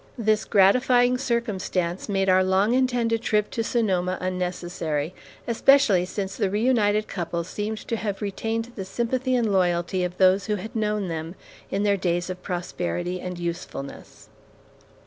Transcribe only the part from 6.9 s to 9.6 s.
couple seemed to have retained the sympathy and